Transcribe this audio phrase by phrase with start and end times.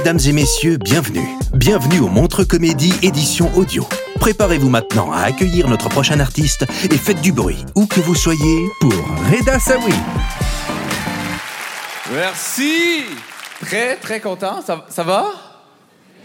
[0.00, 1.36] Mesdames et messieurs, bienvenue.
[1.52, 3.86] Bienvenue au Montre Comédie édition audio.
[4.18, 8.66] Préparez-vous maintenant à accueillir notre prochain artiste et faites du bruit, où que vous soyez,
[8.80, 8.94] pour
[9.30, 9.92] Reda Sawi.
[12.14, 13.02] Merci.
[13.60, 14.62] Très, très content.
[14.62, 15.26] Ça, ça va?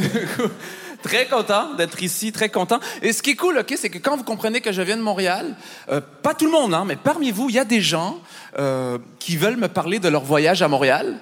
[1.02, 2.80] très content d'être ici, très content.
[3.02, 5.54] Et ce qui est cool, c'est que quand vous comprenez que je viens de Montréal,
[5.90, 8.18] euh, pas tout le monde, hein, mais parmi vous, il y a des gens
[8.58, 11.18] euh, qui veulent me parler de leur voyage à Montréal.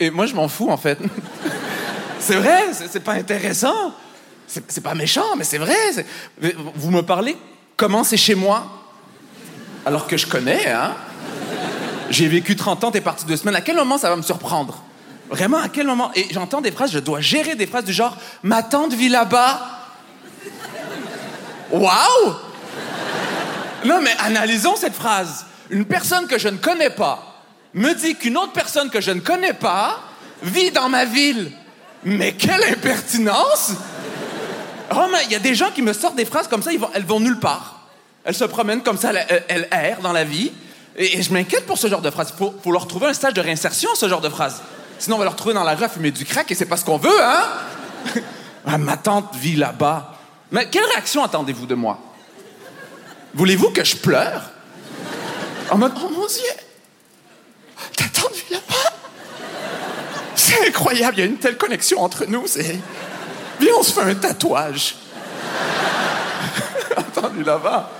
[0.00, 0.98] Et, moi, je m'en fous, en fait.
[2.18, 3.94] c'est vrai, c'est pas intéressant.
[4.46, 5.74] C'est pas méchant, mais c'est vrai.
[6.76, 7.36] Vous me parlez
[7.76, 8.66] comment c'est chez moi,
[9.84, 10.94] alors que je connais, hein?
[12.10, 13.56] J'ai vécu 30 ans, t'es parti deux semaines.
[13.56, 14.82] À quel moment ça va me surprendre?
[15.30, 16.10] Vraiment, à quel moment?
[16.14, 19.60] Et j'entends des phrases, je dois gérer des phrases du genre Ma tante vit là-bas.
[21.72, 22.34] Waouh!
[23.84, 25.46] Non, mais analysons cette phrase.
[25.70, 27.33] Une personne que je ne connais pas
[27.74, 30.00] me dit qu'une autre personne que je ne connais pas
[30.42, 31.50] vit dans ma ville.
[32.04, 33.72] Mais quelle impertinence!
[34.94, 37.04] Oh, mais il y a des gens qui me sortent des phrases comme ça, elles
[37.04, 37.88] vont nulle part.
[38.24, 39.12] Elles se promènent comme ça,
[39.48, 40.52] elles, errent dans la vie.
[40.96, 42.32] Et, je m'inquiète pour ce genre de phrases.
[42.34, 44.62] Il faut, faut leur trouver un stage de réinsertion, ce genre de phrases.
[44.98, 46.76] Sinon, on va leur trouver dans la rue à fumer du crack et c'est pas
[46.76, 47.42] ce qu'on veut, hein?
[48.66, 50.14] Ah, ma tante vit là-bas.
[50.50, 51.98] Mais quelle réaction attendez-vous de moi?
[53.34, 54.42] Voulez-vous que je pleure?
[55.70, 56.42] En mode, oh mon Dieu!
[57.94, 58.92] Ta tante vit là-bas?
[60.66, 62.78] Incroyable, il y a une telle connexion entre nous, c'est...
[63.60, 64.96] Viens, on se fait un tatouage.
[66.96, 67.90] Attendu là-bas.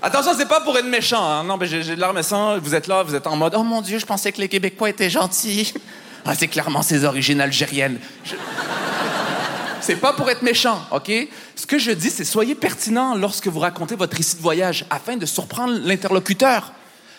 [0.00, 1.22] Attention, c'est pas pour être méchant.
[1.22, 1.44] hein.
[1.44, 2.58] Non, mais j'ai j'ai de l'arme sang.
[2.58, 4.90] Vous êtes là, vous êtes en mode Oh mon Dieu, je pensais que les Québécois
[4.90, 5.72] étaient gentils.
[6.26, 7.98] Ah, c'est clairement ses origines algériennes.
[9.80, 11.10] C'est pas pour être méchant, OK?
[11.56, 15.16] Ce que je dis, c'est soyez pertinent lorsque vous racontez votre récit de voyage afin
[15.16, 16.72] de surprendre l'interlocuteur.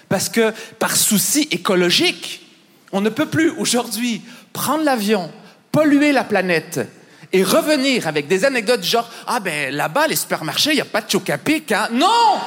[0.09, 2.45] Parce que par souci écologique,
[2.91, 4.22] on ne peut plus aujourd'hui
[4.53, 5.31] prendre l'avion,
[5.72, 6.79] polluer la planète
[7.31, 11.01] et revenir avec des anecdotes genre Ah ben là-bas, les supermarchés, il n'y a pas
[11.01, 11.88] de chocapic, hein?
[11.91, 12.39] Non!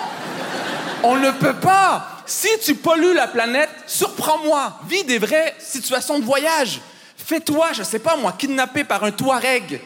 [1.04, 2.22] On ne peut pas.
[2.26, 4.80] Si tu pollues la planète, surprends-moi.
[4.88, 6.80] Vis des vraies situations de voyage.
[7.16, 9.80] Fais-toi, je sais pas moi, kidnappé par un Touareg.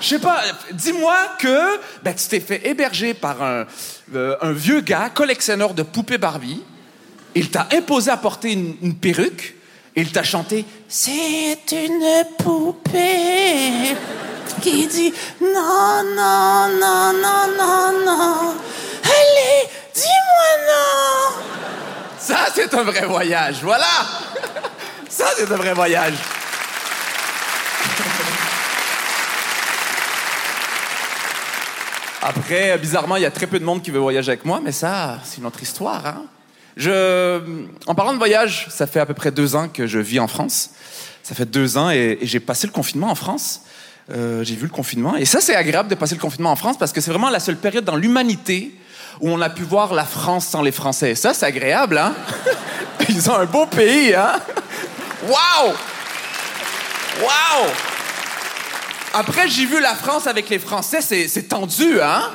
[0.00, 0.42] Je sais pas,
[0.72, 3.66] dis-moi que ben, tu t'es fait héberger par un,
[4.14, 6.62] euh, un vieux gars, collectionneur de poupées Barbie.
[7.34, 9.54] Il t'a imposé à porter une, une perruque
[10.00, 13.96] il t'a chanté C'est une poupée
[14.62, 18.54] qui dit non, non, non, non, non, non.
[19.02, 21.42] Allez, dis-moi non.
[22.16, 23.86] Ça, c'est un vrai voyage, voilà.
[25.08, 26.14] Ça, c'est un vrai voyage.
[32.22, 34.70] Après, bizarrement, il y a très peu de monde qui veut voyager avec moi, mais
[34.70, 36.06] ça, c'est une autre histoire.
[36.06, 36.22] Hein?
[36.78, 37.40] Je,
[37.86, 40.28] en parlant de voyage, ça fait à peu près deux ans que je vis en
[40.28, 40.70] France.
[41.24, 43.62] Ça fait deux ans et, et j'ai passé le confinement en France.
[44.10, 45.16] Euh, j'ai vu le confinement.
[45.16, 47.40] Et ça, c'est agréable de passer le confinement en France parce que c'est vraiment la
[47.40, 48.72] seule période dans l'humanité
[49.20, 51.16] où on a pu voir la France sans les Français.
[51.16, 52.14] Ça, c'est agréable, hein?
[53.08, 54.40] Ils ont un beau pays, hein?
[55.24, 55.74] Waouh!
[57.20, 57.70] Waouh!
[59.14, 62.30] Après, j'ai vu la France avec les Français, c'est c'est tendu, hein?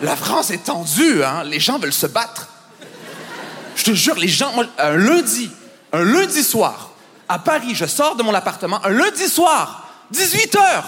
[0.00, 1.42] La France est tendue, hein?
[1.44, 2.48] Les gens veulent se battre.
[3.80, 5.50] Je te jure, les gens, moi, un lundi,
[5.90, 6.90] un lundi soir,
[7.26, 10.82] à Paris, je sors de mon appartement, un lundi soir, 18 h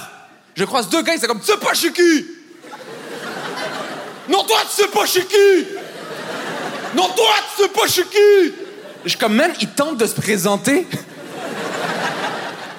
[0.54, 2.26] je croise deux gars, ils sont comme, tu sais pas chez qui?
[4.28, 5.66] Non, toi, tu sais pas chez qui?
[6.94, 8.52] Non, toi, tu sais pas chez qui?
[9.06, 10.86] Je comme, man, ils tentent de se présenter.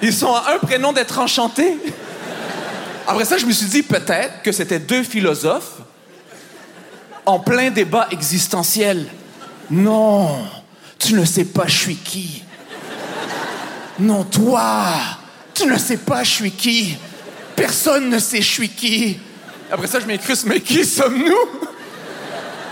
[0.00, 1.76] Ils sont à un prénom d'être enchantés.
[3.08, 5.78] Après ça, je me suis dit peut-être que c'était deux philosophes
[7.26, 9.08] en plein débat existentiel.
[9.70, 10.46] Non,
[10.98, 12.42] tu ne sais pas je suis qui.
[13.98, 14.92] Non, toi,
[15.54, 16.96] tu ne sais pas je suis qui.
[17.56, 19.18] Personne ne sait je suis qui.
[19.70, 21.60] Après ça, je m'incruste, mais qui sommes-nous?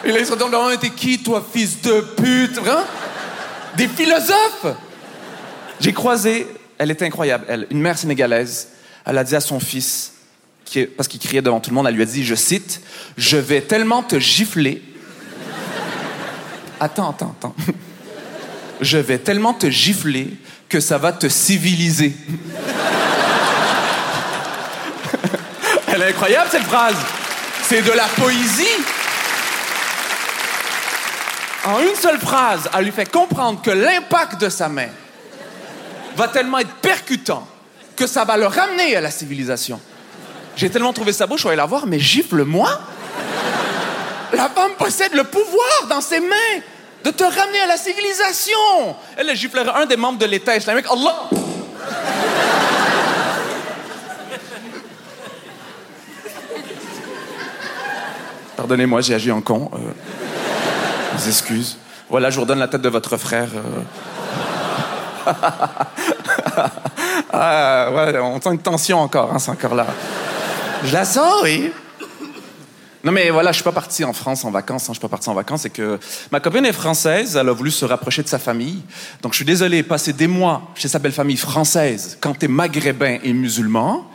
[0.05, 2.57] Et là, il se retourne, oh, t'es qui, toi, fils de pute?
[2.59, 2.85] Vraiment?
[3.77, 4.77] Des philosophes!
[5.81, 6.47] J'ai croisé,
[6.79, 8.69] elle était incroyable, elle, une mère sénégalaise.
[9.05, 10.13] Elle a dit à son fils,
[10.65, 12.81] qui, parce qu'il criait devant tout le monde, elle lui a dit, je cite,
[13.17, 14.83] Je vais tellement te gifler.
[16.83, 17.55] Attends, attends, attends.
[18.81, 20.37] Je vais tellement te gifler
[20.69, 22.13] que ça va te civiliser.
[25.87, 26.97] Elle est incroyable, cette phrase.
[27.63, 28.83] C'est de la poésie.
[31.67, 34.89] En une seule phrase, elle lui fait comprendre que l'impact de sa main
[36.17, 37.47] va tellement être percutant
[37.95, 39.81] que ça va le ramener à la civilisation.
[40.57, 42.81] J'ai tellement trouvé ça beau, je suis la voir, mais gifle-moi.
[44.33, 46.61] La femme possède le pouvoir dans ses mains
[47.05, 48.97] de te ramener à la civilisation.
[49.17, 50.87] Elle, elle giflerait un des membres de l'État islamique.
[50.91, 51.29] Allah!
[58.57, 59.71] Pardonnez-moi, j'ai agi en con.
[59.75, 59.79] Euh,
[61.15, 61.79] mes excuses.
[62.09, 63.49] Voilà, je vous redonne la tête de votre frère.
[63.55, 63.83] euh.
[67.33, 69.87] ah, ouais, on sent une tension encore, hein, c'est encore là.
[70.85, 71.73] Je la sens, oui.
[73.05, 74.85] Non, mais voilà, je suis pas parti en France en vacances.
[74.85, 75.63] Hein, je suis pas parti en vacances.
[75.63, 75.99] C'est que
[76.31, 77.37] ma copine est française.
[77.37, 78.83] Elle a voulu se rapprocher de sa famille.
[79.23, 83.19] Donc, je suis désolé, passer des mois chez sa belle famille française quand t'es maghrébin
[83.25, 84.09] et musulman,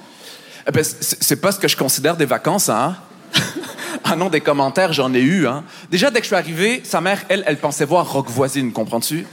[0.68, 2.96] eh ben, c'est pas ce que je considère des vacances, hein.
[4.04, 5.64] ah non, des commentaires, j'en ai eu, hein.
[5.90, 9.26] Déjà, dès que je suis arrivé, sa mère, elle, elle pensait voir Rock Voisine, comprends-tu?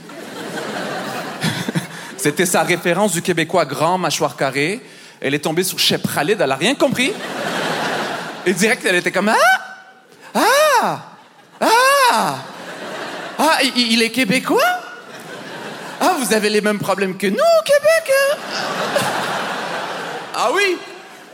[2.17, 4.81] C'était sa référence du québécois grand, mâchoire carrée.
[5.21, 7.11] Elle est tombée sur Shep Khalid, elle a rien compris.
[8.45, 9.35] Et direct, elle était comme Ah!
[10.33, 10.99] Ah!
[11.59, 12.35] Ah!
[13.37, 14.61] Ah, il, est québécois?
[15.99, 18.11] Ah, vous avez les mêmes problèmes que nous au Québec?
[18.11, 18.37] hein?
[20.35, 20.77] Ah oui!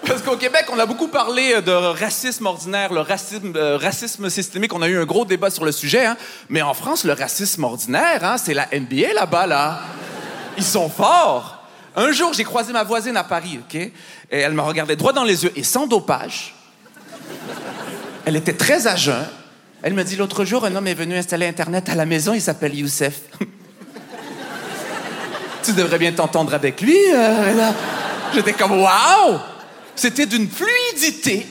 [0.08, 4.30] Parce qu'au Québec, on a beaucoup parlé euh, de racisme ordinaire, le racisme, euh, racisme
[4.30, 4.74] systémique.
[4.74, 6.06] On a eu un gros débat sur le sujet.
[6.06, 6.18] hein.
[6.50, 9.80] Mais en France, le racisme ordinaire, hein, c'est la NBA là-bas, là.
[10.58, 11.64] Ils sont forts.
[11.96, 13.76] Un jour, j'ai croisé ma voisine à Paris, OK?
[13.76, 13.92] Et
[14.32, 16.56] elle me regardait droit dans les yeux et sans dopage.
[18.26, 19.26] Elle était très à jeun.
[19.84, 22.42] Elle me dit l'autre jour, un homme est venu installer Internet à la maison, il
[22.42, 23.22] s'appelle Youssef.
[25.64, 26.98] tu devrais bien t'entendre avec lui.
[27.14, 27.72] euh.
[28.34, 29.40] J'étais comme, waouh!
[29.96, 31.46] C'était d'une fluidité.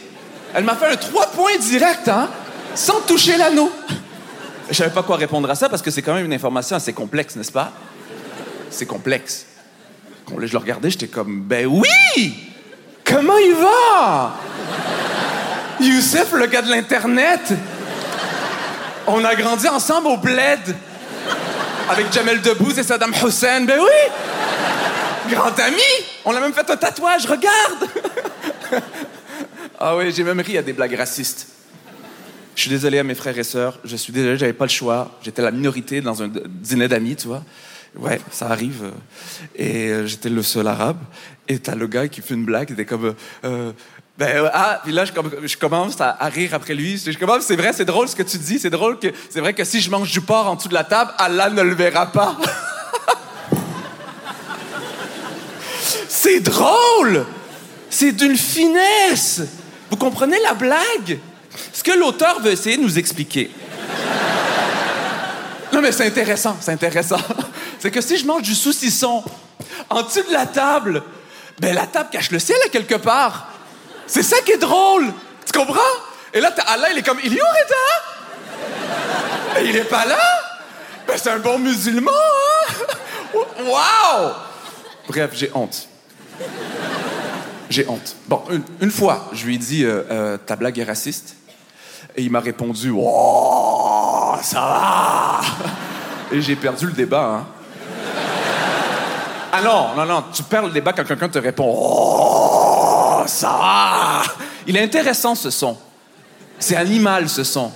[0.55, 2.29] Elle m'a fait un trois points direct, hein?
[2.75, 3.71] Sans toucher l'anneau.
[4.71, 6.93] Je savais pas quoi répondre à ça parce que c'est quand même une information assez
[6.93, 7.73] complexe, n'est-ce pas?
[8.71, 9.47] C'est complexe.
[10.25, 12.35] Quand je le regardais, j'étais comme, ben oui!
[13.05, 14.35] Comment il va?
[15.81, 17.41] Youssef, le gars de l'Internet.
[19.07, 20.77] On a grandi ensemble au bled.
[21.89, 23.63] Avec Jamel Debbouze et Saddam Hussein.
[23.65, 25.33] Ben oui!
[25.35, 25.81] Grand ami!
[26.25, 28.83] On a même fait un tatouage, regarde!
[29.79, 31.49] ah oui, j'ai même ri à des blagues racistes.
[32.55, 33.79] Je suis désolé à mes frères et sœurs.
[33.85, 35.19] Je suis désolé, j'avais pas le choix.
[35.23, 37.43] J'étais la minorité dans un dîner d'amis, tu vois.
[37.97, 38.93] Ouais, ça arrive.
[39.57, 40.99] Et euh, j'étais le seul arabe.
[41.49, 42.69] Et t'as le gars qui fait une blague.
[42.71, 43.07] Il était comme.
[43.07, 43.13] euh,
[43.45, 43.73] euh,
[44.21, 46.99] ben, euh, ah, puis là, je, com- je commence à, à rire après lui.
[46.99, 48.59] Je commence, c'est vrai, c'est drôle ce que tu dis.
[48.59, 49.07] C'est drôle que.
[49.31, 51.63] C'est vrai que si je mange du porc en dessous de la table, Allah ne
[51.63, 52.37] le verra pas.
[56.07, 57.25] c'est drôle!
[57.89, 59.41] C'est d'une finesse!
[59.89, 61.19] Vous comprenez la blague?
[61.73, 63.51] Ce que l'auteur veut essayer de nous expliquer.
[65.73, 67.21] Non, mais c'est intéressant, c'est intéressant.
[67.79, 69.25] C'est que si je mange du saucisson
[69.89, 71.03] en dessous de la table,
[71.59, 73.50] ben la table cache le ciel à quelque part.
[74.11, 75.15] C'est ça qui est drôle.
[75.47, 75.79] Tu comprends?
[76.35, 77.77] Et là, Allah, il est comme, il est où, Reda?
[79.61, 80.19] Et il est pas là?
[81.07, 82.75] Ben, c'est un bon musulman, hein?
[83.61, 84.33] Wow!
[85.07, 85.87] Bref, j'ai honte.
[87.69, 88.17] J'ai honte.
[88.27, 91.37] Bon, une, une fois, je lui ai dit, euh, euh, ta blague est raciste.
[92.17, 95.41] Et il m'a répondu, oh, ça va!
[96.33, 97.47] Et j'ai perdu le débat, hein.
[99.53, 102.30] Ah non, non, non, tu perds le débat quand quelqu'un te répond, oh,
[103.31, 104.23] ça!
[104.67, 105.77] Il est intéressant, ce son.
[106.59, 107.73] C'est animal, ce son.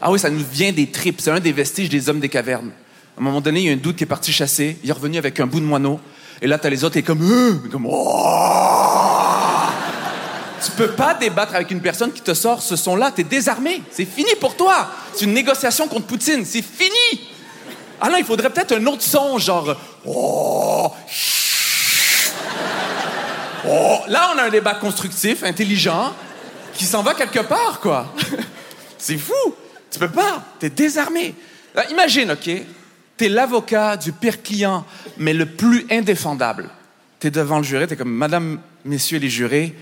[0.00, 1.20] Ah oui, ça nous vient des tripes.
[1.20, 2.70] C'est un des vestiges des hommes des cavernes.
[3.16, 4.78] À un moment donné, il y a un doute qui est parti chasser.
[4.84, 5.98] Il est revenu avec un bout de moineau.
[6.40, 8.68] Et là, t'as les autres, et comme, euh, comme, oh!
[10.64, 13.10] Tu peux pas débattre avec une personne qui te sort ce son-là.
[13.10, 13.82] T'es désarmé.
[13.90, 14.88] C'est fini pour toi.
[15.14, 16.44] C'est une négociation contre Poutine.
[16.44, 17.26] C'est fini.
[18.00, 20.92] Ah non, il faudrait peut-être un autre son, genre, oh,
[23.66, 23.97] oh.
[24.08, 26.12] Là, on a un débat constructif, intelligent,
[26.74, 28.14] qui s'en va quelque part, quoi.
[28.98, 29.54] C'est fou.
[29.90, 30.42] Tu peux pas.
[30.58, 31.34] T'es désarmé.
[31.74, 32.50] Là, imagine, OK?
[33.16, 34.84] T'es l'avocat du pire client,
[35.16, 36.70] mais le plus indéfendable.
[37.18, 39.74] T'es devant le juré, t'es comme, Madame, Messieurs les jurés,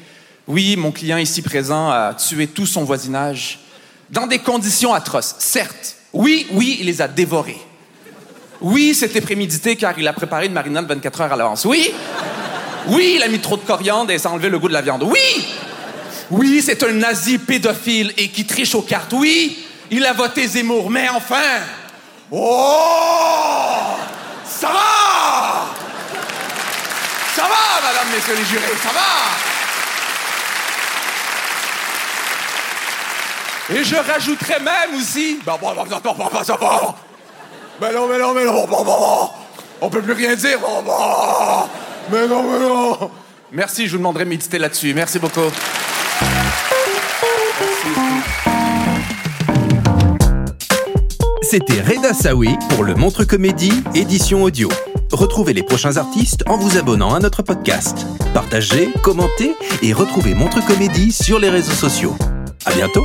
[0.49, 3.59] oui, mon client ici présent a tué tout son voisinage.
[4.09, 5.97] dans des conditions atroces, certes.
[6.13, 7.61] Oui, oui, il les a dévorés.
[8.61, 11.65] Oui, c'était prémédité car il a préparé une marinade 24 heures à l'avance.
[11.65, 11.93] Oui,
[12.89, 14.83] oui, il a mis trop de coriandre et ça a enlevé le goût de la
[14.83, 15.03] viande.
[15.03, 15.47] Oui,
[16.31, 19.13] oui, c'est un nazi pédophile et qui triche aux cartes.
[19.13, 21.61] Oui, il a voté Zemmour, mais enfin,
[22.31, 22.83] oh,
[24.45, 25.67] ça va,
[27.35, 29.01] ça va, madame, messieurs les jurés, ça va.
[33.69, 36.95] Et je rajouterais même aussi, bah, bah, bah, bah, bah, ça va.
[37.81, 38.65] Mais non, mais non, mais non,
[39.81, 40.61] on peut plus rien dire.
[40.61, 41.69] Bah, bah.
[42.11, 43.11] Mais non, mais non.
[43.53, 44.93] Merci, je vous demanderai de méditer là-dessus.
[44.95, 45.41] Merci beaucoup.
[51.43, 54.69] C'était Reda Sawi pour le Montre Comédie, édition audio.
[55.13, 58.07] Retrouvez les prochains artistes en vous abonnant à notre podcast.
[58.35, 62.17] Partagez, commentez et retrouvez Montre Comédie sur les réseaux sociaux.
[62.65, 63.05] À bientôt!